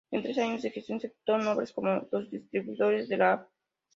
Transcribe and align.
En 0.09 0.23
tres 0.23 0.35
años 0.39 0.63
de 0.63 0.71
gestión 0.71 0.99
se 0.99 1.05
ejecutaron 1.05 1.47
obras 1.49 1.71
como 1.71 2.07
los 2.11 2.27
distribuidores 2.31 3.07
de 3.07 3.17
la 3.17 3.33
Av. 3.33 3.47